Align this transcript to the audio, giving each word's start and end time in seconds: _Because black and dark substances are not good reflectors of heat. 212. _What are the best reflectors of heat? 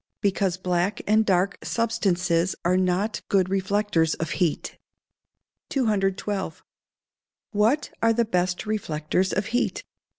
_Because 0.21 0.57
black 0.57 1.03
and 1.05 1.23
dark 1.23 1.59
substances 1.63 2.55
are 2.65 2.75
not 2.75 3.21
good 3.29 3.49
reflectors 3.51 4.15
of 4.15 4.31
heat. 4.31 4.75
212. 5.69 6.63
_What 7.53 7.91
are 8.01 8.11
the 8.11 8.25
best 8.25 8.65
reflectors 8.65 9.31
of 9.31 9.45
heat? 9.53 9.83